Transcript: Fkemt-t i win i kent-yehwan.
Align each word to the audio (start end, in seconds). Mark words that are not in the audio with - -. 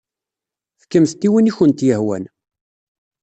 Fkemt-t 0.81 1.27
i 1.27 1.29
win 1.31 1.49
i 1.51 1.53
kent-yehwan. 1.57 2.23